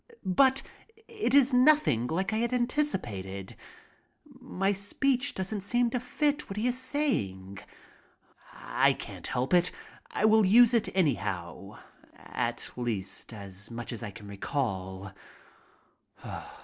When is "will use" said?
10.25-10.73